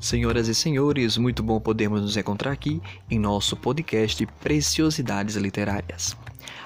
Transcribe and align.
Senhoras 0.00 0.48
e 0.48 0.54
senhores, 0.54 1.18
muito 1.18 1.42
bom 1.42 1.60
podermos 1.60 2.00
nos 2.00 2.16
encontrar 2.16 2.52
aqui 2.52 2.80
em 3.10 3.18
nosso 3.18 3.54
podcast 3.54 4.26
Preciosidades 4.40 5.36
Literárias. 5.36 6.16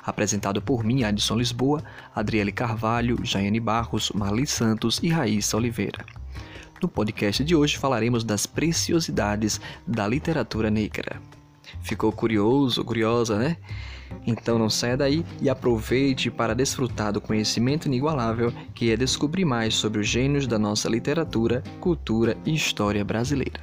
Apresentado 0.05 0.63
por 0.63 0.85
mim, 0.85 1.03
Adson 1.03 1.35
Lisboa, 1.39 1.83
Adriele 2.15 2.53
Carvalho, 2.53 3.19
Jaiane 3.25 3.59
Barros, 3.59 4.13
Marli 4.15 4.47
Santos 4.47 5.01
e 5.03 5.09
Raíssa 5.09 5.57
Oliveira. 5.57 6.07
No 6.81 6.89
podcast 6.89 7.43
de 7.43 7.57
hoje 7.57 7.77
falaremos 7.77 8.23
das 8.23 8.47
preciosidades 8.47 9.61
da 9.85 10.07
literatura 10.07 10.71
negra. 10.71 11.21
Ficou 11.85 12.11
curioso, 12.11 12.83
curiosa, 12.83 13.39
né? 13.39 13.59
Então 14.27 14.59
não 14.59 14.71
saia 14.71 14.97
daí 14.97 15.23
e 15.41 15.51
aproveite 15.51 16.31
para 16.31 16.55
desfrutar 16.55 17.13
do 17.13 17.21
conhecimento 17.21 17.87
inigualável 17.87 18.51
que 18.75 18.91
é 18.91 18.97
descobrir 18.97 19.45
mais 19.45 19.75
sobre 19.75 20.01
os 20.01 20.09
gênios 20.09 20.47
da 20.47 20.59
nossa 20.59 20.89
literatura, 20.89 21.63
cultura 21.81 22.39
e 22.47 22.55
história 22.55 23.05
brasileira. 23.05 23.61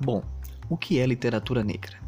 Bom, 0.00 0.22
o 0.70 0.76
que 0.76 1.00
é 1.00 1.06
literatura 1.06 1.64
negra? 1.64 1.98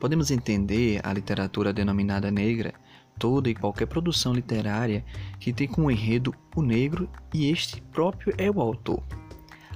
Podemos 0.00 0.32
entender 0.32 1.00
a 1.04 1.12
literatura 1.12 1.72
denominada 1.72 2.28
negra 2.28 2.74
toda 3.18 3.48
e 3.48 3.54
qualquer 3.54 3.86
produção 3.86 4.32
literária 4.32 5.04
que 5.38 5.52
tem 5.52 5.68
como 5.68 5.90
enredo 5.90 6.34
o 6.54 6.62
negro 6.62 7.08
e 7.32 7.50
este 7.50 7.80
próprio 7.80 8.34
é 8.38 8.50
o 8.50 8.60
autor. 8.60 9.02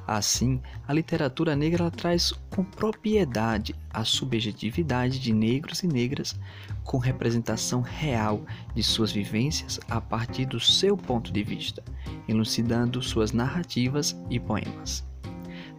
Assim, 0.09 0.59
a 0.87 0.92
literatura 0.95 1.55
negra 1.55 1.91
traz 1.91 2.33
com 2.48 2.64
propriedade 2.64 3.74
a 3.91 4.05
subjetividade 4.05 5.19
de 5.19 5.34
negros 5.34 5.83
e 5.83 5.87
negras 5.87 6.34
com 6.83 6.97
representação 6.97 7.83
real 7.83 8.42
de 8.75 8.83
suas 8.83 9.12
vivências 9.12 9.78
a 9.86 10.00
partir 10.00 10.47
do 10.47 10.58
seu 10.58 10.97
ponto 10.97 11.30
de 11.30 11.42
vista, 11.42 11.84
elucidando 12.27 13.02
suas 13.02 13.33
narrativas 13.33 14.19
e 14.30 14.41
poemas. 14.41 15.06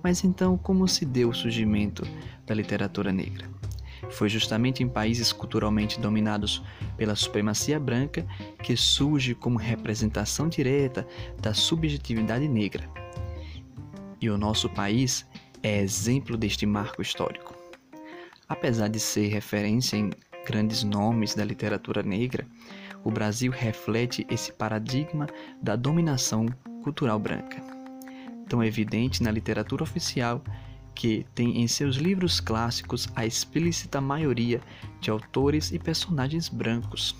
Mas 0.03 0.23
então, 0.23 0.55
como 0.59 0.87
se 0.87 1.05
deu 1.05 1.29
o 1.29 1.33
surgimento 1.33 2.03
da 2.45 2.53
literatura 2.53 3.11
negra? 3.11 3.58
Foi 4.09 4.27
justamente 4.27 4.83
em 4.83 4.87
países 4.87 5.31
culturalmente 5.31 5.99
dominados 5.99 6.63
pela 6.97 7.15
supremacia 7.15 7.79
branca 7.79 8.25
que 8.63 8.75
surge 8.75 9.35
como 9.35 9.57
representação 9.57 10.49
direta 10.49 11.07
da 11.39 11.53
subjetividade 11.53 12.47
negra. 12.47 12.89
E 14.21 14.29
o 14.29 14.37
nosso 14.37 14.69
país 14.69 15.25
é 15.63 15.79
exemplo 15.79 16.35
deste 16.35 16.65
marco 16.65 17.01
histórico. 17.01 17.55
Apesar 18.47 18.87
de 18.87 18.99
ser 18.99 19.27
referência 19.27 19.95
em 19.95 20.09
grandes 20.45 20.83
nomes 20.83 21.35
da 21.35 21.45
literatura 21.45 22.01
negra, 22.01 22.47
o 23.03 23.11
Brasil 23.11 23.51
reflete 23.51 24.25
esse 24.29 24.51
paradigma 24.51 25.27
da 25.61 25.75
dominação 25.75 26.47
cultural 26.83 27.19
branca, 27.19 27.61
tão 28.47 28.63
evidente 28.63 29.21
na 29.21 29.31
literatura 29.31 29.83
oficial 29.83 30.43
que 30.99 31.25
tem 31.33 31.61
em 31.61 31.65
seus 31.65 31.95
livros 31.95 32.41
clássicos 32.41 33.07
a 33.15 33.25
explícita 33.25 34.01
maioria 34.01 34.59
de 34.99 35.09
autores 35.09 35.71
e 35.71 35.79
personagens 35.79 36.49
brancos. 36.49 37.15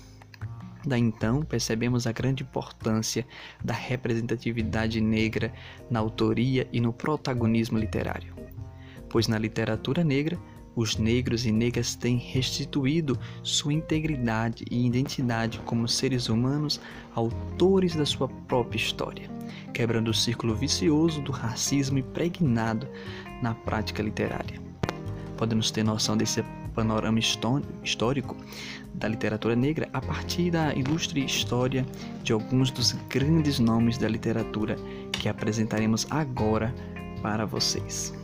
Daí 0.84 1.00
então 1.00 1.40
percebemos 1.42 2.06
a 2.06 2.12
grande 2.12 2.42
importância 2.42 3.26
da 3.64 3.72
representatividade 3.72 5.00
negra 5.00 5.50
na 5.90 5.98
autoria 5.98 6.68
e 6.70 6.78
no 6.78 6.92
protagonismo 6.92 7.78
literário, 7.78 8.34
pois 9.08 9.26
na 9.26 9.38
literatura 9.38 10.04
negra 10.04 10.38
os 10.74 10.96
negros 10.96 11.44
e 11.46 11.52
negras 11.52 11.94
têm 11.94 12.16
restituído 12.16 13.18
sua 13.42 13.72
integridade 13.72 14.64
e 14.70 14.86
identidade 14.86 15.58
como 15.64 15.88
seres 15.88 16.28
humanos, 16.28 16.80
autores 17.14 17.94
da 17.94 18.06
sua 18.06 18.28
própria 18.28 18.78
história, 18.78 19.28
quebrando 19.72 20.10
o 20.10 20.14
círculo 20.14 20.54
vicioso 20.54 21.20
do 21.20 21.32
racismo 21.32 21.98
impregnado 21.98 22.88
na 23.42 23.54
prática 23.54 24.02
literária. 24.02 24.60
Podemos 25.36 25.70
ter 25.70 25.82
noção 25.82 26.16
desse 26.16 26.42
panorama 26.74 27.18
histórico 27.18 28.36
da 28.94 29.08
literatura 29.08 29.56
negra 29.56 29.88
a 29.92 30.00
partir 30.00 30.50
da 30.50 30.74
ilustre 30.74 31.24
história 31.24 31.84
de 32.22 32.32
alguns 32.32 32.70
dos 32.70 32.92
grandes 33.08 33.58
nomes 33.58 33.98
da 33.98 34.08
literatura 34.08 34.76
que 35.12 35.28
apresentaremos 35.28 36.06
agora 36.10 36.74
para 37.22 37.44
vocês. 37.44 38.19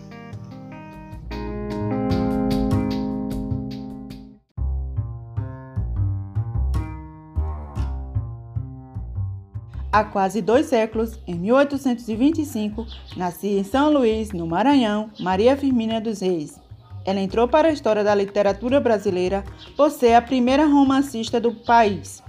Há 9.97 10.05
quase 10.05 10.43
dois 10.43 10.67
séculos, 10.67 11.19
em 11.27 11.37
1825, 11.37 12.87
nascia 13.17 13.61
em 13.61 13.65
São 13.65 13.91
Luís, 13.91 14.31
no 14.31 14.47
Maranhão, 14.47 15.09
Maria 15.19 15.57
Firmina 15.57 15.99
dos 16.03 16.21
Reis. 16.21 16.61
Ela 17.03 17.19
entrou 17.19 17.49
para 17.49 17.69
a 17.69 17.73
história 17.73 18.05
da 18.05 18.15
literatura 18.15 18.79
brasileira 18.79 19.43
por 19.75 19.91
ser 19.91 20.13
a 20.13 20.21
primeira 20.21 20.67
romancista 20.67 21.41
do 21.41 21.51
país. 21.51 22.23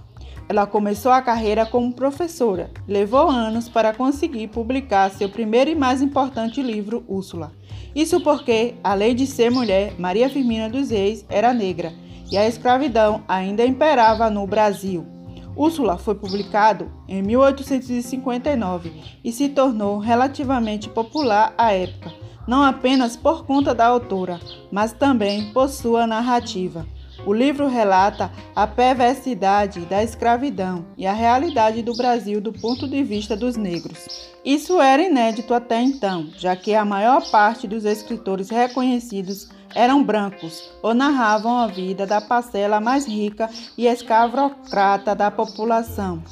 Ela 0.48 0.66
começou 0.66 1.12
a 1.12 1.22
carreira 1.22 1.66
como 1.66 1.92
professora. 1.92 2.72
Levou 2.88 3.30
anos 3.30 3.68
para 3.68 3.94
conseguir 3.94 4.48
publicar 4.48 5.12
seu 5.12 5.28
primeiro 5.28 5.70
e 5.70 5.76
mais 5.76 6.02
importante 6.02 6.64
livro, 6.64 7.04
Úrsula. 7.06 7.52
Isso 7.94 8.22
porque, 8.22 8.76
além 8.82 9.14
de 9.14 9.28
ser 9.28 9.52
mulher, 9.52 9.94
Maria 10.00 10.30
Firmina 10.30 10.70
dos 10.70 10.90
Reis 10.90 11.26
era 11.28 11.54
negra 11.54 11.92
e 12.32 12.38
a 12.38 12.48
escravidão 12.48 13.24
ainda 13.28 13.66
imperava 13.66 14.30
no 14.30 14.48
Brasil. 14.48 15.17
Úrsula 15.58 15.98
foi 15.98 16.14
publicado 16.14 16.92
em 17.08 17.24
1859 17.24 18.94
e 19.24 19.32
se 19.32 19.50
tornou 19.50 19.98
relativamente 19.98 20.88
popular 20.88 21.52
à 21.58 21.74
época, 21.74 22.14
não 22.48 22.62
apenas 22.62 23.18
por 23.18 23.44
conta 23.44 23.74
da 23.74 23.88
autora, 23.88 24.40
mas 24.72 24.94
também 24.94 25.52
por 25.54 25.68
sua 25.68 26.06
narrativa. 26.06 26.86
O 27.28 27.34
livro 27.34 27.68
relata 27.68 28.32
a 28.56 28.66
perversidade 28.66 29.82
da 29.82 30.02
escravidão 30.02 30.86
e 30.98 31.06
a 31.06 31.12
realidade 31.12 31.82
do 31.82 31.94
Brasil 31.94 32.40
do 32.40 32.54
ponto 32.54 32.88
de 32.88 33.04
vista 33.04 33.36
dos 33.36 33.58
negros. 33.58 34.30
Isso 34.46 34.80
era 34.80 35.04
inédito 35.04 35.54
até 35.54 35.82
então, 35.82 36.30
já 36.38 36.56
que 36.56 36.74
a 36.74 36.86
maior 36.86 37.30
parte 37.30 37.68
dos 37.68 37.84
escritores 37.84 38.50
reconhecidos 38.50 39.50
eram 39.76 40.02
brancos 40.02 40.72
ou 40.82 40.94
narravam 40.94 41.58
a 41.58 41.68
vida 41.68 42.08
da 42.08 42.22
parcela 42.22 42.80
mais 42.80 43.06
rica 43.06 43.50
e 43.78 43.88
escravocrata 43.88 45.14
da 45.14 45.30
população. 45.30 46.24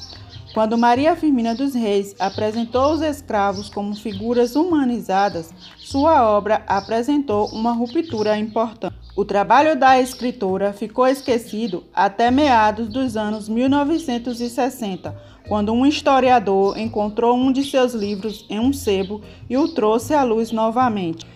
Quando 0.54 0.78
Maria 0.78 1.14
Firmina 1.14 1.54
dos 1.54 1.74
Reis 1.74 2.16
apresentou 2.18 2.94
os 2.94 3.02
escravos 3.02 3.68
como 3.68 3.94
figuras 3.94 4.56
humanizadas, 4.56 5.52
sua 5.76 6.26
obra 6.26 6.62
apresentou 6.66 7.48
uma 7.48 7.72
ruptura 7.72 8.38
importante. 8.38 9.05
O 9.16 9.24
trabalho 9.24 9.74
da 9.74 9.98
escritora 9.98 10.74
ficou 10.74 11.06
esquecido 11.06 11.84
até 11.94 12.30
meados 12.30 12.86
dos 12.86 13.16
anos 13.16 13.48
1960, 13.48 15.16
quando 15.48 15.72
um 15.72 15.86
historiador 15.86 16.78
encontrou 16.78 17.34
um 17.34 17.50
de 17.50 17.64
seus 17.64 17.94
livros 17.94 18.44
em 18.50 18.60
um 18.60 18.74
sebo 18.74 19.22
e 19.48 19.56
o 19.56 19.68
trouxe 19.68 20.12
à 20.12 20.22
luz 20.22 20.52
novamente. 20.52 21.26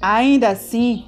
Ainda 0.00 0.48
assim, 0.48 1.04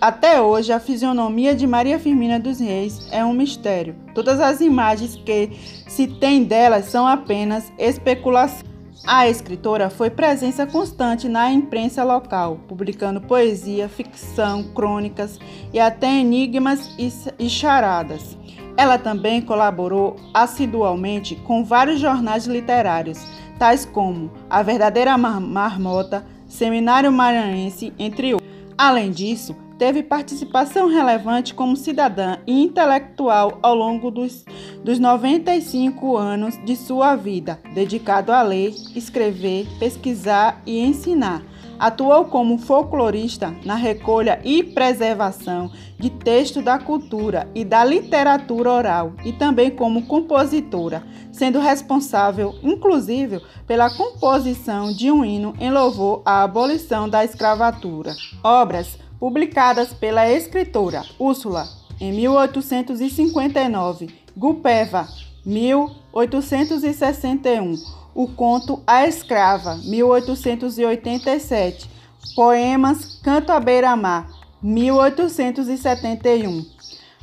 até 0.00 0.40
hoje, 0.40 0.72
a 0.72 0.80
fisionomia 0.80 1.54
de 1.54 1.66
Maria 1.66 1.98
Firmina 1.98 2.40
dos 2.40 2.60
Reis 2.60 3.06
é 3.12 3.22
um 3.22 3.34
mistério. 3.34 3.94
Todas 4.14 4.40
as 4.40 4.62
imagens 4.62 5.16
que 5.16 5.50
se 5.86 6.06
tem 6.06 6.44
delas 6.44 6.86
são 6.86 7.06
apenas 7.06 7.70
especulação. 7.78 8.66
A 9.06 9.28
escritora 9.28 9.88
foi 9.88 10.10
presença 10.10 10.66
constante 10.66 11.28
na 11.28 11.50
imprensa 11.50 12.04
local, 12.04 12.58
publicando 12.68 13.20
poesia, 13.20 13.88
ficção, 13.88 14.64
crônicas 14.74 15.38
e 15.72 15.80
até 15.80 16.08
enigmas 16.08 16.90
e 17.38 17.48
charadas. 17.48 18.36
Ela 18.76 18.98
também 18.98 19.40
colaborou 19.40 20.16
assiduamente 20.32 21.34
com 21.36 21.64
vários 21.64 22.00
jornais 22.00 22.46
literários, 22.46 23.18
tais 23.58 23.84
como 23.84 24.30
A 24.48 24.62
Verdadeira 24.62 25.16
Marmota, 25.16 26.24
Seminário 26.46 27.10
Maranhense, 27.10 27.92
entre 27.98 28.34
outros. 28.34 28.48
Além 28.76 29.10
disso, 29.10 29.56
teve 29.78 30.02
participação 30.02 30.88
relevante 30.88 31.54
como 31.54 31.76
cidadã 31.76 32.38
e 32.46 32.62
intelectual 32.62 33.58
ao 33.62 33.74
longo 33.74 34.10
dos, 34.10 34.44
dos 34.82 34.98
95 34.98 36.16
anos 36.16 36.58
de 36.64 36.74
sua 36.74 37.14
vida, 37.14 37.60
dedicado 37.72 38.32
a 38.32 38.42
ler, 38.42 38.74
escrever, 38.94 39.66
pesquisar 39.78 40.60
e 40.66 40.80
ensinar. 40.80 41.42
Atuou 41.78 42.24
como 42.24 42.58
folclorista 42.58 43.54
na 43.64 43.76
recolha 43.76 44.40
e 44.42 44.64
preservação 44.64 45.70
de 45.96 46.10
texto 46.10 46.60
da 46.60 46.76
cultura 46.76 47.48
e 47.54 47.64
da 47.64 47.84
literatura 47.84 48.72
oral 48.72 49.12
e 49.24 49.32
também 49.32 49.70
como 49.70 50.04
compositora, 50.06 51.04
sendo 51.30 51.60
responsável, 51.60 52.52
inclusive, 52.64 53.40
pela 53.64 53.96
composição 53.96 54.92
de 54.92 55.08
um 55.08 55.24
hino 55.24 55.54
em 55.60 55.70
louvor 55.70 56.20
à 56.24 56.42
abolição 56.42 57.08
da 57.08 57.24
escravatura. 57.24 58.16
Obras 58.42 58.98
publicadas 59.18 59.92
pela 59.92 60.30
escritora 60.30 61.02
Úrsula 61.18 61.68
em 62.00 62.12
1859. 62.12 64.08
Gupeva, 64.36 65.08
1861. 65.44 67.74
O 68.14 68.28
conto 68.28 68.80
A 68.86 69.04
Escrava, 69.06 69.74
1887. 69.84 71.90
Poemas 72.34 73.20
Canto 73.22 73.50
à 73.50 73.60
Beira-Mar, 73.60 74.26
1871. 74.62 76.64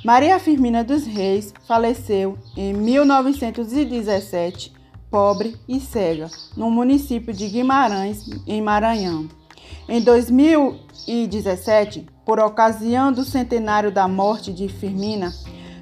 Maria 0.03 0.39
Firmina 0.39 0.83
dos 0.83 1.06
Reis 1.06 1.53
faleceu 1.68 2.38
em 2.56 2.74
1917, 2.74 4.71
pobre 5.09 5.57
e 5.68 5.80
cega, 5.80 6.30
no 6.56 6.69
município 6.69 7.33
de 7.33 7.48
Guimarães, 7.48 8.30
em 8.45 8.62
Maranhão. 8.62 9.27
Em 9.89 10.00
2017, 11.05 12.07
por 12.25 12.39
ocasião 12.39 13.13
do 13.13 13.23
centenário 13.23 13.91
da 13.91 14.07
morte 14.07 14.51
de 14.51 14.67
Firmina, 14.67 15.31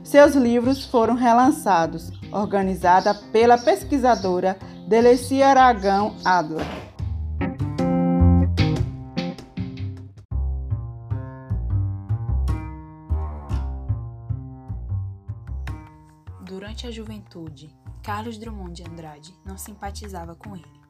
seus 0.04 0.36
livros 0.36 0.84
foram 0.84 1.16
relançados, 1.16 2.12
organizada 2.32 3.14
pela 3.32 3.58
pesquisadora 3.58 4.58
Deleci 4.88 5.42
Aragão 5.42 6.16
Adler. 6.26 6.66
Durante 16.46 16.86
a 16.86 16.92
juventude, 16.92 17.74
Carlos 18.04 18.38
Drummond 18.38 18.74
de 18.74 18.90
Andrade 18.90 19.34
não 19.46 19.58
simpatizava 19.58 20.36
com 20.36 20.54
ele. 20.56 20.83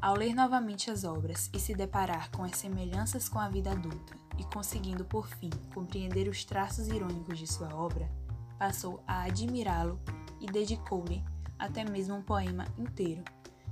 Ao 0.00 0.14
ler 0.14 0.34
novamente 0.34 0.90
as 0.90 1.04
obras 1.04 1.50
e 1.52 1.58
se 1.58 1.74
deparar 1.74 2.30
com 2.30 2.42
as 2.44 2.56
semelhanças 2.56 3.28
com 3.28 3.38
a 3.38 3.48
vida 3.48 3.70
adulta 3.70 4.14
e 4.38 4.44
conseguindo 4.44 5.04
por 5.04 5.26
fim 5.26 5.50
compreender 5.72 6.28
os 6.28 6.44
traços 6.44 6.88
irônicos 6.88 7.38
de 7.38 7.46
sua 7.46 7.74
obra, 7.74 8.10
passou 8.58 9.02
a 9.06 9.24
admirá-lo 9.24 9.98
e 10.40 10.46
dedicou-lhe 10.46 11.24
até 11.58 11.84
mesmo 11.84 12.16
um 12.16 12.22
poema 12.22 12.66
inteiro, 12.76 13.22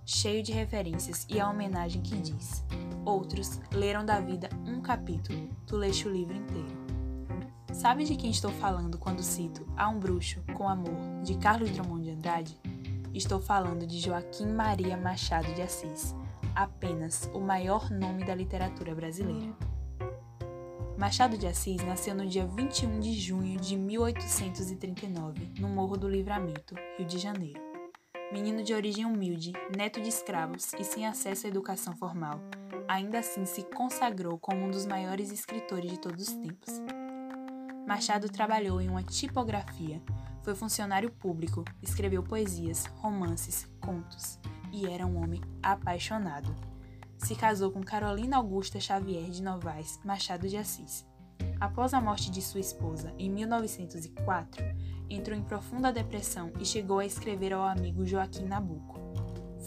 cheio 0.07 0.43
de 0.43 0.53
referências 0.53 1.27
e 1.29 1.39
a 1.39 1.49
homenagem 1.49 2.01
que 2.03 2.17
diz: 2.17 2.65
Outros 3.05 3.61
leram 3.73 4.05
da 4.05 4.21
vida 4.21 4.49
um 4.67 4.81
capítulo, 4.81 5.49
tu 5.67 5.77
leste 5.77 6.09
o 6.09 6.13
livro 6.13 6.35
inteiro. 6.35 6.83
Sabe 7.73 8.05
de 8.05 8.17
quem 8.17 8.31
estou 8.31 8.51
falando 8.53 8.99
quando 8.99 9.23
cito 9.23 9.67
A 9.77 9.89
um 9.89 9.99
Bruxo 9.99 10.43
com 10.55 10.69
Amor, 10.69 11.23
de 11.23 11.37
Carlos 11.37 11.71
Drummond 11.71 12.05
de 12.05 12.11
Andrade? 12.11 12.72
Estou 13.15 13.39
falando 13.39 13.87
de 13.87 14.01
Joaquim 14.01 14.47
Maria 14.47 14.97
Machado 14.97 15.53
de 15.53 15.61
Assis, 15.61 16.17
apenas 16.55 17.31
o 17.35 17.41
maior 17.41 17.91
nome 17.91 18.25
da 18.25 18.35
literatura 18.35 18.95
brasileira. 18.95 19.55
Machado 20.97 21.37
de 21.37 21.47
Assis 21.47 21.85
nasceu 21.85 22.15
no 22.15 22.27
dia 22.27 22.47
21 22.47 23.01
de 23.01 23.13
junho 23.13 23.61
de 23.61 23.77
1839, 23.77 25.53
no 25.59 25.69
Morro 25.69 25.99
do 25.99 26.09
Livramento, 26.09 26.75
Rio 26.97 27.07
de 27.07 27.19
Janeiro. 27.19 27.61
Menino 28.33 28.63
de 28.63 28.73
origem 28.73 29.05
humilde, 29.05 29.53
neto 29.77 30.01
de 30.01 30.09
escravos 30.09 30.73
e 30.79 30.83
sem 30.83 31.07
acesso 31.07 31.47
à 31.47 31.51
educação 31.51 31.95
formal, 31.95 32.41
ainda 32.89 33.19
assim 33.19 33.45
se 33.45 33.63
consagrou 33.63 34.39
como 34.39 34.65
um 34.65 34.71
dos 34.71 34.87
maiores 34.87 35.31
escritores 35.31 35.91
de 35.91 35.99
todos 35.99 36.29
os 36.29 36.35
tempos. 36.35 36.81
Machado 37.87 38.31
trabalhou 38.31 38.81
em 38.81 38.89
uma 38.89 39.03
tipografia, 39.03 40.01
foi 40.43 40.55
funcionário 40.55 41.11
público, 41.11 41.65
escreveu 41.83 42.23
poesias, 42.23 42.87
romances, 42.97 43.69
contos 43.81 44.39
e 44.73 44.87
era 44.87 45.07
um 45.07 45.23
homem 45.23 45.41
apaixonado 45.63 46.55
se 47.25 47.37
casou 47.37 47.71
com 47.71 47.83
Carolina 47.83 48.37
Augusta 48.37 48.81
Xavier 48.81 49.31
de 49.31 49.43
Novaes 49.43 50.01
Machado 50.05 50.49
de 50.49 50.57
Assis. 50.57 51.07
Após 51.61 51.95
a 51.95 52.01
morte 52.01 52.31
de 52.31 52.43
sua 52.43 52.59
esposa, 52.59 53.15
em 53.17 53.31
1904, 53.31 54.65
entrou 55.09 55.39
em 55.39 55.43
profunda 55.43 55.93
depressão 55.93 56.53
e 56.59 56.65
chegou 56.65 56.99
a 56.99 57.07
escrever 57.07 57.53
ao 57.53 57.63
amigo 57.63 58.05
Joaquim 58.05 58.45
Nabuco: 58.45 58.99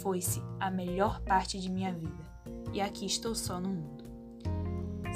Foi-se 0.01 0.43
a 0.59 0.69
melhor 0.69 1.21
parte 1.21 1.57
de 1.59 1.69
minha 1.69 1.93
vida, 1.93 2.23
e 2.73 2.81
aqui 2.81 3.05
estou 3.05 3.33
só 3.33 3.57
no 3.57 3.69
mundo. 3.69 4.03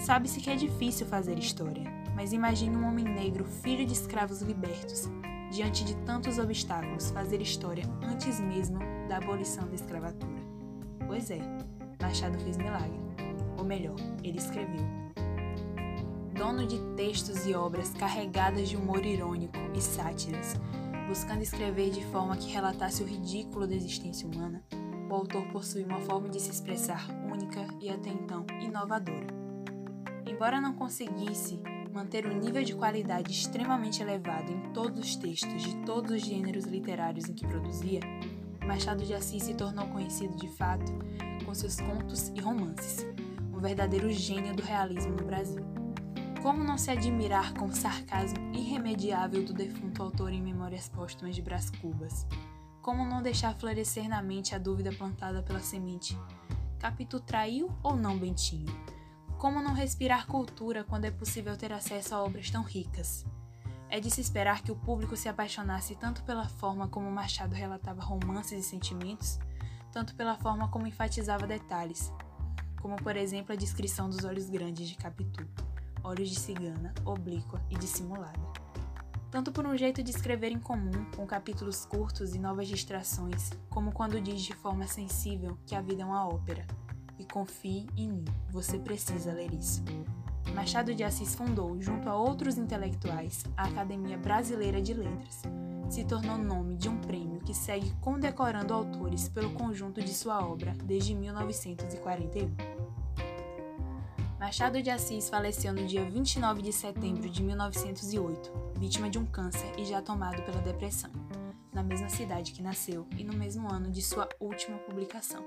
Sabe-se 0.06 0.40
que 0.40 0.50
é 0.50 0.56
difícil 0.56 1.06
fazer 1.08 1.38
história, 1.38 1.92
mas 2.16 2.32
imagine 2.32 2.78
um 2.78 2.88
homem 2.88 3.04
negro, 3.04 3.44
filho 3.44 3.86
de 3.86 3.92
escravos 3.92 4.42
libertos, 4.42 5.10
diante 5.52 5.84
de 5.84 5.96
tantos 5.98 6.38
obstáculos, 6.38 7.12
fazer 7.12 7.42
história 7.42 7.84
antes 8.04 8.40
mesmo 8.40 8.80
da 9.08 9.18
abolição 9.18 9.68
da 9.68 9.76
escravatura. 9.76 10.40
Pois 11.08 11.32
é, 11.32 11.40
Machado 12.02 12.40
fez 12.40 12.58
milagre. 12.58 13.00
Ou 13.58 13.66
melhor, 13.66 13.96
ele 14.24 14.38
escreveu. 14.38 14.86
Dono 16.34 16.66
de 16.66 16.80
textos 16.96 17.46
e 17.46 17.54
obras 17.54 17.90
carregadas 17.94 18.70
de 18.70 18.78
humor 18.78 19.06
irônico 19.06 19.58
e 19.76 19.82
sátiras, 19.82 20.56
buscando 21.08 21.42
escrever 21.42 21.90
de 21.90 22.06
forma 22.06 22.38
que 22.38 22.52
relatasse 22.52 23.04
o 23.04 23.06
ridículo 23.06 23.68
da 23.68 23.76
existência 23.76 24.28
humana, 24.28 24.64
o 25.10 25.14
autor 25.14 25.44
possui 25.48 25.84
uma 25.84 26.00
forma 26.02 26.30
de 26.30 26.40
se 26.40 26.52
expressar 26.52 27.08
única 27.30 27.68
e 27.82 27.90
até 27.90 28.10
então 28.10 28.46
inovadora. 28.62 29.28
Embora 30.26 30.62
não 30.62 30.74
conseguisse 30.74 31.62
manter 31.92 32.26
um 32.26 32.38
nível 32.38 32.64
de 32.64 32.76
qualidade 32.76 33.32
extremamente 33.32 34.02
elevado 34.02 34.52
em 34.52 34.74
todos 34.74 35.00
os 35.00 35.16
textos 35.16 35.64
de 35.64 35.76
todos 35.86 36.12
os 36.12 36.22
gêneros 36.22 36.66
literários 36.66 37.28
em 37.28 37.34
que 37.34 37.48
produzia, 37.48 38.02
Machado 38.66 39.04
de 39.04 39.14
Assis 39.14 39.44
se 39.44 39.56
tornou 39.56 39.88
conhecido 39.88 40.36
de 40.36 40.48
fato 40.48 40.92
com 41.44 41.54
seus 41.56 41.80
contos 41.82 42.30
e 42.36 42.40
romances, 42.40 43.06
um 43.52 43.60
verdadeiro 43.60 44.12
gênio 44.12 44.56
do 44.56 44.62
realismo 44.62 45.16
no 45.16 45.26
Brasil. 45.26 45.66
Como 46.44 46.64
não 46.64 46.78
se 46.78 46.92
admirar 46.92 47.54
com 47.54 47.66
o 47.66 47.76
sarcasmo 47.76 48.38
irremediável 48.54 49.44
do 49.44 49.54
defunto 49.54 50.04
autor 50.04 50.32
em 50.32 50.42
Memórias 50.42 50.88
Póstumas 50.88 51.36
de 51.36 51.42
Brás 51.42 51.70
Cubas? 51.70 52.26
Como 52.82 53.06
não 53.06 53.22
deixar 53.22 53.56
florescer 53.56 54.08
na 54.08 54.22
mente 54.22 54.56
a 54.56 54.58
dúvida 54.58 54.92
plantada 54.92 55.44
pela 55.44 55.60
semente: 55.60 56.18
Capitu 56.78 57.20
traiu 57.20 57.70
ou 57.84 57.96
não 57.96 58.18
Bentinho? 58.18 58.68
Como 59.40 59.62
não 59.62 59.72
respirar 59.72 60.28
cultura 60.28 60.84
quando 60.84 61.06
é 61.06 61.12
possível 61.12 61.56
ter 61.56 61.72
acesso 61.72 62.14
a 62.14 62.22
obras 62.22 62.50
tão 62.50 62.62
ricas? 62.62 63.26
É 63.90 63.98
de 63.98 64.12
se 64.12 64.20
esperar 64.20 64.62
que 64.62 64.70
o 64.70 64.76
público 64.76 65.16
se 65.16 65.30
apaixonasse 65.30 65.96
tanto 65.96 66.24
pela 66.24 66.50
forma 66.50 66.90
como 66.90 67.10
Machado 67.10 67.56
relatava 67.56 68.02
romances 68.02 68.66
e 68.66 68.70
sentimentos, 68.70 69.40
tanto 69.94 70.14
pela 70.14 70.36
forma 70.36 70.68
como 70.68 70.86
enfatizava 70.86 71.48
detalhes, 71.48 72.12
como 72.82 72.98
por 72.98 73.16
exemplo 73.16 73.54
a 73.54 73.56
descrição 73.56 74.10
dos 74.10 74.26
olhos 74.26 74.50
grandes 74.50 74.90
de 74.90 74.96
Capitu, 74.96 75.48
olhos 76.04 76.30
de 76.30 76.38
cigana, 76.38 76.94
oblíqua 77.06 77.62
e 77.70 77.78
dissimulada. 77.78 78.42
Tanto 79.32 79.54
por 79.54 79.66
um 79.66 79.78
jeito 79.78 80.04
de 80.04 80.12
escrever 80.12 80.52
em 80.52 80.60
comum, 80.60 81.06
com 81.16 81.26
capítulos 81.26 81.86
curtos 81.86 82.36
e 82.36 82.40
novas 82.40 82.68
distrações, 82.68 83.52
como 83.70 83.94
quando 83.94 84.20
diz 84.20 84.42
de 84.42 84.54
forma 84.54 84.86
sensível 84.86 85.58
que 85.66 85.76
a 85.76 85.82
vida 85.82 86.02
é 86.02 86.06
uma 86.06 86.28
ópera. 86.28 86.68
E 87.20 87.26
confie 87.26 87.86
em 87.98 88.10
mim, 88.10 88.26
você 88.50 88.80
precisa 88.80 89.34
ler 89.34 89.54
isso. 89.54 89.84
Machado 90.56 90.96
de 90.96 91.04
Assis 91.04 91.36
fundou, 91.36 91.80
junto 91.82 92.10
a 92.10 92.16
outros 92.16 92.58
intelectuais, 92.58 93.44
a 93.56 93.66
Academia 93.66 94.18
Brasileira 94.18 94.82
de 94.82 94.94
Letras, 94.94 95.44
se 95.90 96.04
tornou 96.04 96.38
nome 96.38 96.76
de 96.76 96.90
um 96.90 96.98
prêmio 96.98 97.40
que 97.42 97.54
segue 97.54 97.94
condecorando 98.02 98.74
autores 98.74 99.30
pelo 99.30 99.52
conjunto 99.52 100.02
de 100.02 100.14
sua 100.14 100.44
obra 100.46 100.74
desde 100.84 101.14
1941. 101.14 102.50
Machado 104.40 104.82
de 104.82 104.90
Assis 104.90 105.30
faleceu 105.30 105.74
no 105.74 105.86
dia 105.86 106.10
29 106.10 106.62
de 106.62 106.72
setembro 106.72 107.30
de 107.30 107.44
1908, 107.44 108.52
vítima 108.78 109.10
de 109.10 109.20
um 109.20 109.26
câncer 109.26 109.72
e 109.78 109.86
já 109.86 110.02
tomado 110.02 110.42
pela 110.44 110.62
depressão, 110.62 111.12
na 111.74 111.84
mesma 111.84 112.10
cidade 112.10 112.54
que 112.54 112.62
nasceu 112.62 113.06
e 113.18 113.24
no 113.24 113.34
mesmo 113.34 113.72
ano 113.72 113.92
de 113.92 114.02
sua 114.02 114.30
última 114.40 114.78
publicação, 114.78 115.46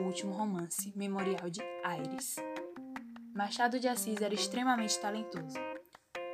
o 0.00 0.04
último 0.04 0.32
romance, 0.32 0.92
Memorial 0.96 1.50
de 1.50 1.60
Aires. 1.84 2.36
Machado 3.34 3.80
de 3.80 3.88
Assis 3.88 4.20
era 4.20 4.34
extremamente 4.34 4.98
talentoso. 5.00 5.56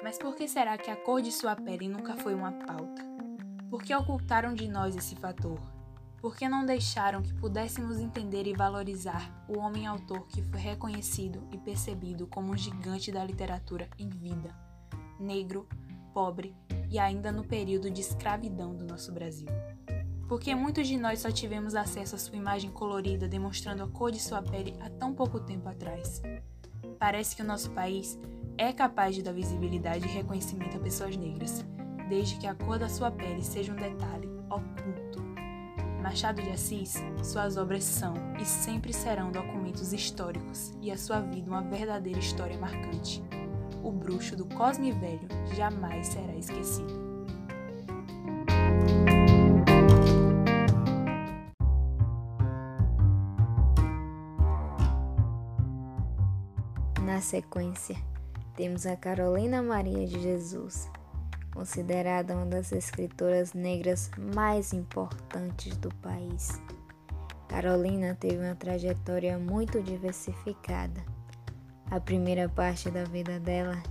Mas 0.02 0.18
por 0.18 0.34
que 0.34 0.46
será 0.46 0.76
que 0.76 0.90
a 0.90 0.96
cor 0.96 1.22
de 1.22 1.32
sua 1.32 1.56
pele 1.56 1.88
nunca 1.88 2.14
foi 2.16 2.34
uma 2.34 2.52
pauta? 2.52 3.02
Por 3.70 3.82
que 3.82 3.94
ocultaram 3.94 4.54
de 4.54 4.68
nós 4.68 4.94
esse 4.94 5.16
fator? 5.16 5.58
Por 6.20 6.36
que 6.36 6.48
não 6.48 6.64
deixaram 6.64 7.22
que 7.22 7.34
pudéssemos 7.34 7.98
entender 7.98 8.46
e 8.46 8.54
valorizar 8.54 9.44
o 9.48 9.58
homem-autor 9.58 10.26
que 10.28 10.42
foi 10.42 10.60
reconhecido 10.60 11.46
e 11.52 11.58
percebido 11.58 12.26
como 12.26 12.52
um 12.52 12.56
gigante 12.56 13.10
da 13.10 13.24
literatura 13.24 13.88
em 13.98 14.08
vida, 14.08 14.54
negro, 15.18 15.68
pobre 16.12 16.54
e 16.90 16.98
ainda 16.98 17.32
no 17.32 17.44
período 17.44 17.90
de 17.90 18.00
escravidão 18.00 18.74
do 18.74 18.84
nosso 18.84 19.12
Brasil? 19.12 19.48
Porque 20.28 20.54
muitos 20.54 20.88
de 20.88 20.96
nós 20.96 21.20
só 21.20 21.30
tivemos 21.30 21.74
acesso 21.74 22.14
à 22.14 22.18
sua 22.18 22.36
imagem 22.36 22.70
colorida 22.70 23.28
demonstrando 23.28 23.82
a 23.82 23.88
cor 23.88 24.10
de 24.10 24.20
sua 24.20 24.42
pele 24.42 24.74
há 24.80 24.88
tão 24.88 25.12
pouco 25.12 25.38
tempo 25.38 25.68
atrás. 25.68 26.22
Parece 26.98 27.36
que 27.36 27.42
o 27.42 27.46
nosso 27.46 27.70
país 27.70 28.18
é 28.56 28.72
capaz 28.72 29.14
de 29.14 29.22
dar 29.22 29.32
visibilidade 29.32 30.06
e 30.06 30.10
reconhecimento 30.10 30.76
a 30.76 30.80
pessoas 30.80 31.16
negras, 31.16 31.64
desde 32.08 32.36
que 32.36 32.46
a 32.46 32.54
cor 32.54 32.78
da 32.78 32.88
sua 32.88 33.10
pele 33.10 33.42
seja 33.42 33.72
um 33.72 33.76
detalhe 33.76 34.28
oculto. 34.48 35.22
Machado 36.02 36.42
de 36.42 36.50
Assis, 36.50 37.02
suas 37.22 37.56
obras 37.56 37.82
são 37.82 38.14
e 38.38 38.44
sempre 38.44 38.92
serão 38.92 39.32
documentos 39.32 39.92
históricos 39.92 40.72
e 40.80 40.90
a 40.90 40.98
sua 40.98 41.20
vida 41.20 41.50
uma 41.50 41.62
verdadeira 41.62 42.18
história 42.18 42.58
marcante. 42.58 43.22
o 43.82 43.90
bruxo 43.92 44.34
do 44.34 44.46
Cosme 44.46 44.92
Velho 44.92 45.28
jamais 45.54 46.06
será 46.08 46.34
esquecido. 46.34 47.03
Sequência, 57.24 57.96
temos 58.54 58.86
a 58.86 58.94
Carolina 58.96 59.62
Maria 59.62 60.06
de 60.06 60.20
Jesus, 60.20 60.88
considerada 61.52 62.36
uma 62.36 62.46
das 62.46 62.70
escritoras 62.70 63.52
negras 63.54 64.10
mais 64.16 64.72
importantes 64.72 65.76
do 65.78 65.92
país. 65.96 66.60
Carolina 67.48 68.14
teve 68.14 68.36
uma 68.36 68.54
trajetória 68.54 69.38
muito 69.38 69.82
diversificada. 69.82 71.02
A 71.90 71.98
primeira 71.98 72.48
parte 72.48 72.90
da 72.90 73.04
vida 73.04 73.40
dela 73.40 73.82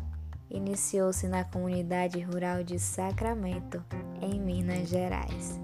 iniciou-se 0.49 1.27
na 1.27 1.43
comunidade 1.43 2.21
rural 2.21 2.63
de 2.63 2.77
Sacramento, 2.77 3.83
em 4.21 4.39
Minas 4.39 4.87
Gerais. 4.87 5.59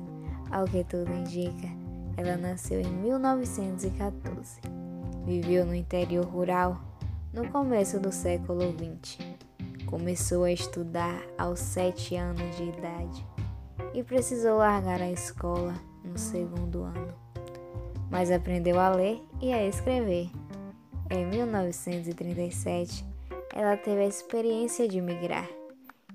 Ao 0.51 0.65
que 0.65 0.83
tudo 0.83 1.11
indica, 1.13 1.67
ela 2.17 2.35
nasceu 2.35 2.81
em 2.81 2.91
1914. 2.91 4.59
Viveu 5.25 5.65
no 5.65 5.75
interior 5.75 6.25
rural 6.25 6.88
no 7.39 7.49
começo 7.51 7.97
do 8.01 8.11
século 8.11 8.63
XX. 8.73 9.17
Começou 9.85 10.43
a 10.43 10.51
estudar 10.51 11.23
aos 11.37 11.59
sete 11.59 12.17
anos 12.17 12.57
de 12.57 12.63
idade 12.63 13.25
e 13.93 14.03
precisou 14.03 14.57
largar 14.57 15.01
a 15.01 15.09
escola 15.09 15.73
no 16.03 16.17
segundo 16.17 16.83
ano. 16.83 17.13
Mas 18.11 18.29
aprendeu 18.29 18.77
a 18.77 18.89
ler 18.89 19.23
e 19.39 19.53
a 19.53 19.65
escrever. 19.65 20.29
Em 21.09 21.25
1937, 21.27 23.05
ela 23.55 23.77
teve 23.77 24.01
a 24.01 24.07
experiência 24.07 24.85
de 24.85 24.99
migrar, 24.99 25.47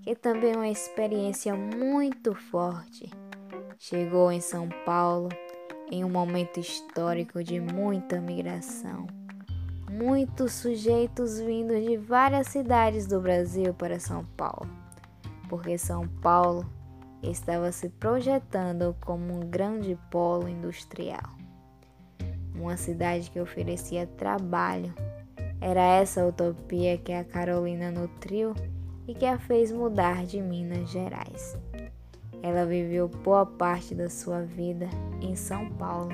que 0.03 0.15
também 0.15 0.53
é 0.53 0.57
uma 0.57 0.69
experiência 0.69 1.55
muito 1.55 2.35
forte. 2.35 3.11
Chegou 3.79 4.31
em 4.31 4.43
São 4.43 4.69
Paulo 4.85 5.31
em 5.91 6.05
um 6.05 6.11
momento 6.11 6.61
histórico 6.61 7.43
de 7.43 7.61
muita 7.61 8.21
migração 8.21 9.07
muitos 9.97 10.55
sujeitos 10.55 11.39
vindos 11.39 11.81
de 11.85 11.97
várias 11.97 12.49
cidades 12.49 13.07
do 13.07 13.21
Brasil 13.21 13.73
para 13.73 14.01
São 14.01 14.25
Paulo, 14.37 14.69
porque 15.49 15.79
São 15.79 16.09
Paulo 16.21 16.69
estava 17.23 17.71
se 17.71 17.89
projetando 17.89 18.97
como 19.01 19.33
um 19.33 19.49
grande 19.49 19.97
polo 20.11 20.49
industrial. 20.49 21.23
Uma 22.57 22.77
cidade 22.77 23.31
que 23.31 23.39
oferecia 23.39 24.05
trabalho. 24.05 24.93
Era 25.61 25.81
essa 25.81 26.27
utopia 26.27 26.99
que 26.99 27.13
a 27.13 27.23
Carolina 27.23 27.93
nutriu 27.93 28.53
e 29.07 29.15
que 29.15 29.27
a 29.27 29.39
fez 29.39 29.71
mudar 29.71 30.27
de 30.27 30.41
Minas 30.41 30.91
Gerais. 30.91 31.57
Ela 32.43 32.67
viveu 32.67 33.07
boa 33.07 33.47
parte 33.47 33.95
da 33.95 34.11
sua 34.11 34.43
vida 34.43 34.89
em 35.23 35.37
São 35.37 35.71
Paulo, 35.71 36.11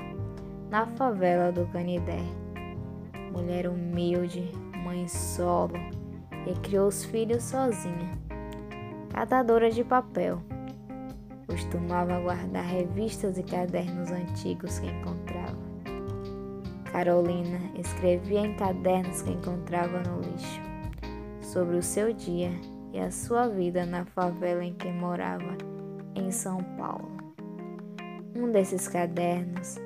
na 0.69 0.85
favela 0.85 1.51
do 1.51 1.65
Canidé 1.67 2.21
mulher 3.31 3.67
humilde, 3.67 4.51
mãe 4.83 5.07
solo, 5.07 5.73
e 6.45 6.53
criou 6.59 6.87
os 6.87 7.05
filhos 7.05 7.43
sozinha. 7.43 8.17
Catadora 9.09 9.69
de 9.71 9.83
papel. 9.83 10.41
Costumava 11.47 12.19
guardar 12.19 12.63
revistas 12.63 13.37
e 13.37 13.43
cadernos 13.43 14.09
antigos 14.11 14.79
que 14.79 14.87
encontrava. 14.87 15.59
Carolina 16.91 17.59
escrevia 17.77 18.41
em 18.41 18.55
cadernos 18.55 19.21
que 19.21 19.31
encontrava 19.31 19.99
no 19.99 20.19
lixo 20.21 20.61
sobre 21.41 21.77
o 21.77 21.83
seu 21.83 22.13
dia 22.13 22.51
e 22.93 22.99
a 22.99 23.11
sua 23.11 23.47
vida 23.47 23.85
na 23.85 24.05
favela 24.05 24.63
em 24.63 24.73
que 24.73 24.91
morava, 24.91 25.57
em 26.15 26.31
São 26.31 26.63
Paulo. 26.77 27.11
Um 28.35 28.51
desses 28.51 28.87
cadernos 28.87 29.77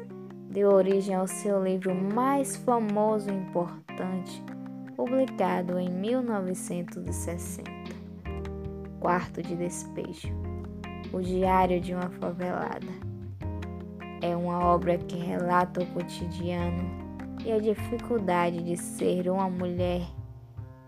deu 0.55 0.71
origem 0.71 1.13
ao 1.13 1.27
seu 1.27 1.61
livro 1.61 1.93
mais 1.93 2.55
famoso 2.55 3.29
e 3.29 3.33
importante, 3.33 4.41
publicado 4.95 5.77
em 5.77 5.89
1960, 5.89 7.69
Quarto 9.01 9.43
de 9.43 9.53
Despejo 9.53 10.29
O 11.11 11.19
Diário 11.19 11.81
de 11.81 11.93
uma 11.93 12.09
Favelada. 12.09 12.87
É 14.21 14.33
uma 14.33 14.65
obra 14.65 14.97
que 14.97 15.17
relata 15.17 15.83
o 15.83 15.87
cotidiano 15.87 16.89
e 17.43 17.51
a 17.51 17.59
dificuldade 17.59 18.63
de 18.63 18.77
ser 18.77 19.29
uma 19.29 19.49
mulher 19.49 20.07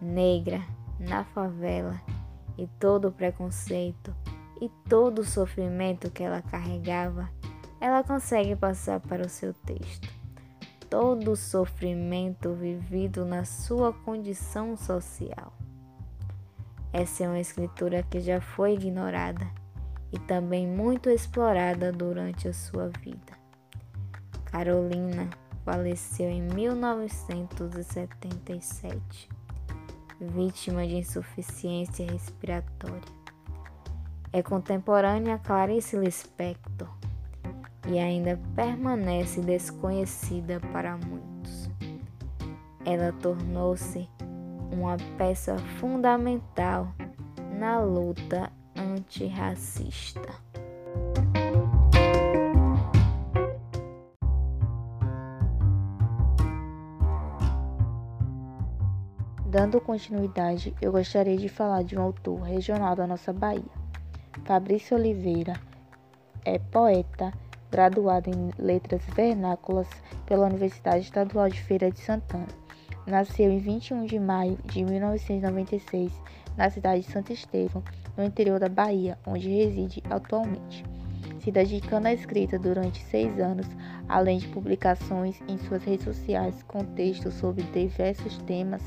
negra 0.01 0.61
na 0.97 1.25
favela 1.25 1.99
e 2.57 2.67
todo 2.79 3.09
o 3.09 3.11
preconceito 3.11 4.15
e 4.61 4.69
todo 4.87 5.19
o 5.19 5.25
sofrimento 5.25 6.09
que 6.09 6.23
ela 6.23 6.41
carregava 6.41 7.29
ela 7.79 8.03
consegue 8.03 8.55
passar 8.55 8.99
para 8.99 9.25
o 9.25 9.29
seu 9.29 9.53
texto 9.53 10.17
todo 10.89 11.31
o 11.31 11.35
sofrimento 11.35 12.53
vivido 12.53 13.25
na 13.25 13.43
sua 13.45 13.93
condição 13.93 14.77
social. 14.77 15.53
Essa 16.93 17.25
é 17.25 17.27
uma 17.27 17.39
escritura 17.39 18.01
que 18.03 18.19
já 18.19 18.39
foi 18.41 18.73
ignorada 18.73 19.47
e 20.11 20.19
também 20.19 20.65
muito 20.65 21.07
explorada 21.09 21.91
durante 21.91 22.47
a 22.47 22.53
sua 22.53 22.87
vida. 22.87 23.37
Carolina 24.45 25.29
faleceu 25.65 26.29
em 26.29 26.41
1977, 26.41 29.29
vítima 30.19 30.87
de 30.87 30.95
insuficiência 30.95 32.09
respiratória. 32.09 33.17
É 34.31 34.41
contemporânea 34.41 35.35
a 35.35 35.39
Clarice 35.39 35.97
Lispector 35.97 36.96
e 37.87 37.97
ainda 37.99 38.39
permanece 38.55 39.41
desconhecida 39.41 40.59
para 40.71 40.97
muitos. 40.97 41.69
Ela 42.85 43.11
tornou-se 43.13 44.07
uma 44.71 44.97
peça 45.17 45.57
fundamental 45.79 46.93
na 47.57 47.79
luta 47.79 48.51
antirracista. 48.75 50.47
Dando 59.45 59.79
continuidade, 59.79 60.75
eu 60.81 60.91
gostaria 60.91 61.37
de 61.37 61.47
falar 61.47 61.83
de 61.83 61.97
um 61.97 62.01
autor 62.01 62.41
regional 62.41 62.95
da 62.95 63.07
nossa 63.07 63.31
Bahia. 63.31 63.63
Fabrício 64.43 64.95
Oliveira 64.95 65.53
é 66.45 66.59
poeta 66.59 67.33
graduado 67.71 68.29
em 68.29 68.51
Letras 68.57 69.01
Vernáculas 69.15 69.87
pela 70.25 70.47
Universidade 70.47 71.05
Estadual 71.05 71.49
de 71.49 71.61
Feira 71.61 71.91
de 71.91 71.99
Santana. 71.99 72.47
Nasceu 73.05 73.51
em 73.51 73.59
21 73.59 74.05
de 74.05 74.19
maio 74.19 74.57
de 74.65 74.83
1996 74.83 76.11
na 76.57 76.69
cidade 76.69 77.03
de 77.03 77.11
Santo 77.11 77.31
Estevão, 77.31 77.83
no 78.17 78.23
interior 78.23 78.59
da 78.59 78.67
Bahia, 78.67 79.17
onde 79.25 79.47
reside 79.49 80.01
atualmente. 80.09 80.83
Se 81.39 81.51
dedicando 81.51 82.07
à 82.07 82.13
escrita 82.13 82.57
durante 82.57 83.01
seis 83.05 83.39
anos, 83.39 83.67
além 84.09 84.39
de 84.39 84.47
publicações 84.47 85.39
em 85.47 85.57
suas 85.57 85.83
redes 85.83 86.05
sociais 86.05 86.63
com 86.63 86.83
textos 86.83 87.35
sobre 87.35 87.63
diversos 87.63 88.37
temas, 88.39 88.81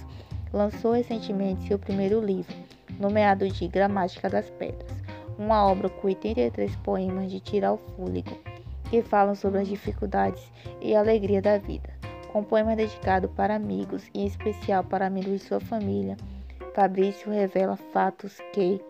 lançou 0.52 0.92
recentemente 0.92 1.68
seu 1.68 1.78
primeiro 1.78 2.20
livro, 2.20 2.54
nomeado 2.99 3.49
de 3.49 3.68
Gramática 3.68 4.28
das 4.28 4.50
Pedras, 4.50 4.92
uma 5.38 5.64
obra 5.64 5.88
com 5.88 6.08
83 6.08 6.75
poemas 6.76 7.30
de 7.30 7.40
tirar 7.40 7.72
o 7.72 7.78
fôlego 7.78 8.50
que 8.90 9.00
falam 9.02 9.37
sobre 9.37 9.61
as 9.61 9.68
dificuldades 9.68 10.52
e 10.82 10.94
a 10.94 10.99
alegria 10.99 11.40
da 11.40 11.56
vida. 11.56 11.88
Com 12.32 12.40
um 12.40 12.44
poema 12.44 12.76
dedicado 12.76 13.28
para 13.28 13.54
amigos 13.54 14.09
e 14.12 14.20
em 14.20 14.26
especial 14.26 14.85
para 14.85 15.06
amigos 15.06 15.32
de 15.32 15.38
sua 15.38 15.61
família, 15.61 16.16
Fabrício 16.75 17.30
revela 17.30 17.76
fatos 17.76 18.38
que, 18.52 18.80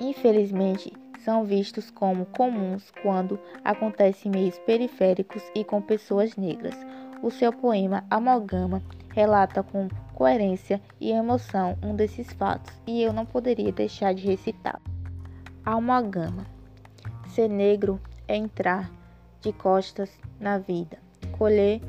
infelizmente, 0.00 0.92
são 1.24 1.44
vistos 1.44 1.90
como 1.90 2.26
comuns 2.26 2.90
quando 3.02 3.38
acontecem 3.64 4.30
em 4.30 4.34
meios 4.36 4.58
periféricos 4.60 5.42
e 5.54 5.62
com 5.64 5.80
pessoas 5.80 6.36
negras. 6.36 6.74
O 7.22 7.30
seu 7.30 7.52
poema 7.52 8.04
Amalgama 8.10 8.82
relata 9.12 9.62
com 9.62 9.88
coerência 10.14 10.80
e 11.00 11.10
emoção 11.10 11.76
um 11.82 11.94
desses 11.94 12.32
fatos 12.32 12.72
e 12.86 13.02
eu 13.02 13.12
não 13.12 13.26
poderia 13.26 13.72
deixar 13.72 14.14
de 14.14 14.26
recitar. 14.26 14.80
Amalgama. 15.64 16.46
Ser 17.28 17.48
negro 17.48 18.00
é 18.28 18.36
entrar 18.36 18.90
de 19.40 19.52
costas 19.52 20.10
na 20.38 20.58
vida, 20.58 20.98
colher 21.36 21.80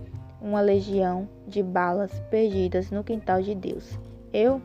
uma 0.41 0.61
legião 0.61 1.27
de 1.47 1.61
balas 1.61 2.17
perdidas 2.31 2.89
no 2.89 3.03
quintal 3.03 3.41
de 3.41 3.53
Deus. 3.53 3.99
Eu, 4.33 4.61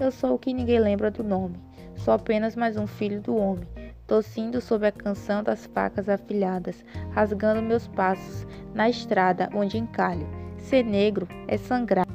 eu 0.00 0.10
sou 0.10 0.34
o 0.34 0.38
que 0.38 0.52
ninguém 0.52 0.80
lembra 0.80 1.10
do 1.10 1.22
nome, 1.22 1.56
sou 1.96 2.14
apenas 2.14 2.56
mais 2.56 2.76
um 2.76 2.86
filho 2.86 3.20
do 3.20 3.36
homem, 3.36 3.68
tossindo 4.06 4.60
sob 4.60 4.86
a 4.86 4.92
canção 4.92 5.42
das 5.42 5.66
facas 5.66 6.08
afilhadas, 6.08 6.84
rasgando 7.12 7.62
meus 7.62 7.86
passos 7.88 8.46
na 8.74 8.88
estrada 8.88 9.50
onde 9.54 9.76
encalho. 9.76 10.26
Ser 10.56 10.82
negro 10.82 11.28
é 11.46 11.56
sangrar 11.56 12.06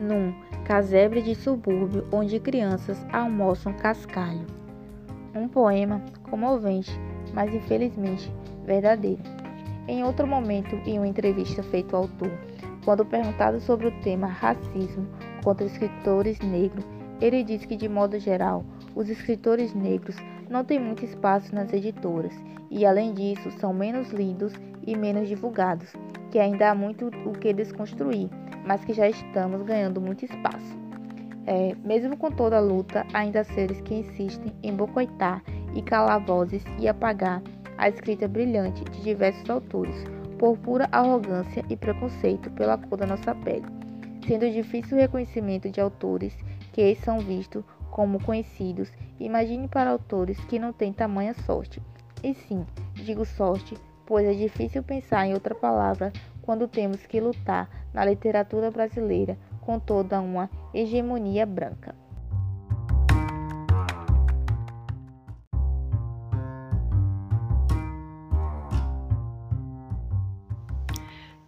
num 0.00 0.34
casebre 0.64 1.22
de 1.22 1.34
subúrbio 1.34 2.06
onde 2.12 2.40
crianças 2.40 3.04
almoçam 3.12 3.72
cascalho. 3.72 4.46
Um 5.34 5.46
poema 5.46 6.02
comovente, 6.28 6.90
mas 7.32 7.54
infelizmente 7.54 8.32
verdadeiro. 8.64 9.22
Em 9.88 10.04
outro 10.04 10.26
momento, 10.26 10.76
em 10.86 10.98
uma 10.98 11.08
entrevista 11.08 11.62
feita 11.62 11.96
ao 11.96 12.02
autor, 12.02 12.30
quando 12.84 13.04
perguntado 13.04 13.60
sobre 13.60 13.88
o 13.88 14.00
tema 14.02 14.26
racismo 14.26 15.06
contra 15.42 15.66
escritores 15.66 16.38
negros, 16.40 16.84
ele 17.20 17.42
disse 17.42 17.66
que, 17.66 17.76
de 17.76 17.88
modo 17.88 18.18
geral, 18.18 18.64
os 18.94 19.08
escritores 19.08 19.74
negros 19.74 20.16
não 20.48 20.64
têm 20.64 20.78
muito 20.78 21.04
espaço 21.04 21.54
nas 21.54 21.72
editoras 21.72 22.32
e, 22.70 22.86
além 22.86 23.12
disso, 23.12 23.50
são 23.58 23.72
menos 23.72 24.10
lidos 24.10 24.52
e 24.86 24.96
menos 24.96 25.28
divulgados, 25.28 25.92
que 26.30 26.38
ainda 26.38 26.70
há 26.70 26.74
muito 26.74 27.08
o 27.26 27.32
que 27.32 27.52
desconstruir, 27.52 28.30
mas 28.66 28.84
que 28.84 28.92
já 28.92 29.08
estamos 29.08 29.62
ganhando 29.62 30.00
muito 30.00 30.24
espaço. 30.24 30.78
É, 31.46 31.74
mesmo 31.84 32.16
com 32.16 32.30
toda 32.30 32.56
a 32.56 32.60
luta, 32.60 33.06
ainda 33.12 33.40
há 33.40 33.44
seres 33.44 33.80
que 33.80 33.94
insistem 33.94 34.52
em 34.62 34.74
bocoitar 34.74 35.42
e 35.74 35.82
calar 35.82 36.24
vozes 36.24 36.64
e 36.78 36.88
apagar 36.88 37.42
a 37.76 37.88
escrita 37.88 38.28
brilhante 38.28 38.84
de 38.84 39.02
diversos 39.02 39.48
autores, 39.48 40.04
por 40.38 40.56
pura 40.58 40.88
arrogância 40.90 41.64
e 41.68 41.76
preconceito 41.76 42.50
pela 42.52 42.78
cor 42.78 42.98
da 42.98 43.06
nossa 43.06 43.34
pele, 43.34 43.66
sendo 44.26 44.50
difícil 44.50 44.96
o 44.96 45.00
reconhecimento 45.00 45.70
de 45.70 45.80
autores 45.80 46.36
que 46.72 46.94
são 46.96 47.18
vistos 47.20 47.64
como 47.90 48.22
conhecidos. 48.22 48.90
Imagine 49.18 49.68
para 49.68 49.90
autores 49.90 50.38
que 50.44 50.58
não 50.58 50.72
têm 50.72 50.92
tamanha 50.92 51.34
sorte. 51.34 51.82
E 52.22 52.34
sim, 52.34 52.64
digo 52.94 53.24
sorte, 53.24 53.76
pois 54.06 54.26
é 54.26 54.32
difícil 54.32 54.82
pensar 54.82 55.26
em 55.26 55.34
outra 55.34 55.54
palavra 55.54 56.12
quando 56.42 56.68
temos 56.68 57.04
que 57.06 57.20
lutar 57.20 57.68
na 57.92 58.04
literatura 58.04 58.70
brasileira 58.70 59.38
com 59.60 59.78
toda 59.78 60.20
uma 60.20 60.50
hegemonia 60.74 61.46
branca. 61.46 61.94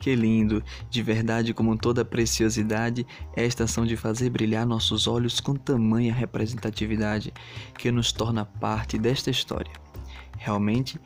Que 0.03 0.17
lindo! 0.17 0.65
De 0.91 1.01
verdade, 1.01 1.55
como 1.55 1.79
toda 1.79 2.05
preciosidade, 2.05 3.07
é 3.37 3.45
a 3.45 3.47
de 3.87 3.97
fazer 3.97 4.31
brilhar 4.31 4.67
nossos 4.67 5.07
olhos 5.07 5.39
com 5.39 5.55
tamanha 5.55 6.13
representatividade 6.13 7.33
que 7.79 7.93
nos 7.93 8.11
torna 8.11 8.45
parte 8.45 8.99
desta 8.99 9.31
história. 9.31 9.71
Realmente, 10.37 11.01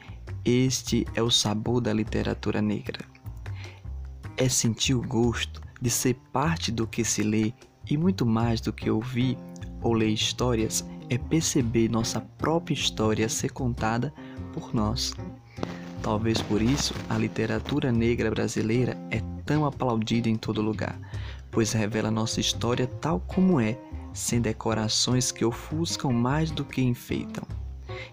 este 0.46 1.06
é 1.14 1.22
o 1.22 1.30
sabor 1.30 1.82
da 1.82 1.92
literatura 1.92 2.62
negra. 2.62 3.04
É 4.34 4.48
sentir 4.48 4.94
o 4.94 5.02
gosto 5.02 5.60
de 5.78 5.90
ser 5.90 6.14
parte 6.32 6.72
do 6.72 6.86
que 6.86 7.04
se 7.04 7.22
lê 7.22 7.52
e 7.90 7.98
muito 7.98 8.24
mais 8.24 8.62
do 8.62 8.72
que 8.72 8.88
ouvir 8.88 9.36
ou 9.82 9.92
ler 9.92 10.08
histórias, 10.08 10.82
é 11.10 11.18
perceber 11.18 11.90
nossa 11.90 12.22
própria 12.38 12.72
história 12.72 13.28
ser 13.28 13.50
contada 13.50 14.10
por 14.54 14.74
nós. 14.74 15.12
Talvez 16.06 16.40
por 16.40 16.62
isso 16.62 16.94
a 17.10 17.18
literatura 17.18 17.90
negra 17.90 18.30
brasileira 18.30 18.96
é 19.10 19.20
tão 19.44 19.66
aplaudida 19.66 20.28
em 20.28 20.36
todo 20.36 20.62
lugar, 20.62 20.96
pois 21.50 21.72
revela 21.72 22.12
nossa 22.12 22.38
história 22.38 22.86
tal 22.86 23.18
como 23.18 23.58
é, 23.58 23.76
sem 24.14 24.40
decorações 24.40 25.32
que 25.32 25.44
ofuscam 25.44 26.12
mais 26.12 26.52
do 26.52 26.64
que 26.64 26.80
enfeitam. 26.80 27.42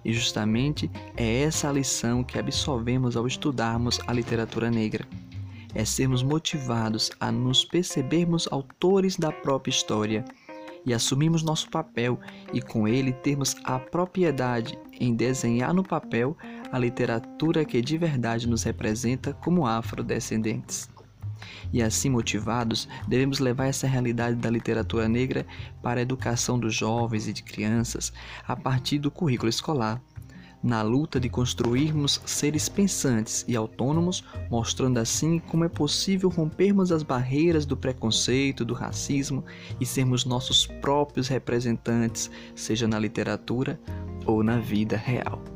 E 0.04 0.12
justamente 0.12 0.90
é 1.16 1.44
essa 1.44 1.70
a 1.70 1.72
lição 1.72 2.24
que 2.24 2.40
absorvemos 2.40 3.16
ao 3.16 3.28
estudarmos 3.28 4.00
a 4.08 4.12
literatura 4.12 4.72
negra. 4.72 5.08
É 5.76 5.86
sermos 5.86 6.24
motivados 6.24 7.12
a 7.20 7.32
nos 7.32 7.64
percebermos 7.64 8.48
autores 8.52 9.18
da 9.18 9.32
própria 9.32 9.70
história 9.70 10.26
e 10.84 10.96
assumirmos 10.96 11.44
nosso 11.44 11.70
papel 11.70 12.20
e 12.52 12.60
com 12.60 12.88
ele 12.88 13.14
termos 13.14 13.56
a 13.64 13.78
propriedade 13.78 14.76
em 15.00 15.14
desenhar 15.14 15.76
no 15.76 15.84
papel 15.84 16.36
a 16.74 16.80
literatura 16.80 17.64
que 17.64 17.80
de 17.84 18.00
verdade 18.00 18.50
nos 18.50 18.64
representa 18.64 19.32
como 19.32 19.68
afrodescendentes. 19.68 20.90
E 21.72 21.84
assim 21.84 22.10
motivados, 22.10 22.90
devemos 23.08 23.38
levar 23.38 23.68
essa 23.68 23.86
realidade 23.86 24.38
da 24.38 24.50
literatura 24.50 25.08
negra 25.08 25.46
para 25.84 26.00
a 26.00 26.02
educação 26.02 26.58
dos 26.58 26.74
jovens 26.74 27.28
e 27.28 27.34
de 27.34 27.44
crianças 27.44 28.12
a 28.48 28.56
partir 28.56 28.98
do 28.98 29.12
currículo 29.12 29.50
escolar, 29.50 30.02
na 30.64 30.82
luta 30.82 31.20
de 31.20 31.30
construirmos 31.30 32.20
seres 32.26 32.68
pensantes 32.70 33.46
e 33.48 33.56
autônomos, 33.56 34.24
mostrando 34.50 34.98
assim 34.98 35.38
como 35.38 35.66
é 35.66 35.70
possível 35.70 36.28
rompermos 36.28 36.92
as 36.92 37.04
barreiras 37.04 37.68
do 37.68 37.78
preconceito, 37.78 38.66
do 38.66 38.74
racismo 38.74 39.46
e 39.80 39.86
sermos 39.86 40.26
nossos 40.26 40.66
próprios 40.66 41.28
representantes, 41.28 42.32
seja 42.56 42.88
na 42.88 42.98
literatura 42.98 43.80
ou 44.26 44.42
na 44.42 44.58
vida 44.58 44.98
real. 44.98 45.53